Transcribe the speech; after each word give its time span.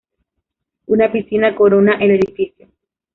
Una 0.87 1.11
piscina 1.11 1.53
corona 1.55 1.99
el 1.99 2.09
edificio. 2.09 2.67